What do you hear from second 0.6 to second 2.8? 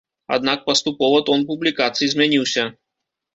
паступова тон публікацый змяніўся.